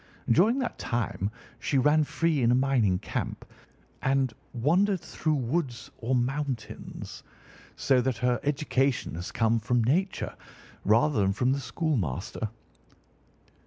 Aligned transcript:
During 0.31 0.57
that 0.57 0.79
time 0.79 1.29
she 1.59 1.77
ran 1.77 2.03
free 2.05 2.41
in 2.41 2.49
a 2.49 2.55
mining 2.55 2.97
camp 2.97 3.45
and 4.01 4.33
wandered 4.51 4.99
through 4.99 5.35
woods 5.35 5.91
or 5.99 6.15
mountains, 6.15 7.21
so 7.75 8.01
that 8.01 8.17
her 8.17 8.39
education 8.41 9.13
has 9.13 9.31
come 9.31 9.59
from 9.59 9.83
Nature 9.83 10.33
rather 10.85 11.19
than 11.21 11.33
from 11.33 11.51
the 11.53 11.59
schoolmaster. 11.59 12.49